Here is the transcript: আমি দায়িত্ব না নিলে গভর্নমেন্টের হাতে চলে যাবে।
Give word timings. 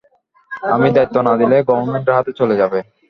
আমি 0.69 0.87
দায়িত্ব 0.95 1.15
না 1.25 1.33
নিলে 1.39 1.57
গভর্নমেন্টের 1.69 2.15
হাতে 2.17 2.31
চলে 2.39 2.55
যাবে। 2.61 2.79